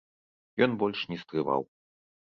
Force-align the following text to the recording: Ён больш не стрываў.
Ён 0.67 0.71
больш 0.85 1.05
не 1.13 1.21
стрываў. 1.27 1.61